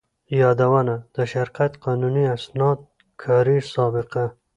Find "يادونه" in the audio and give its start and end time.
0.39-0.95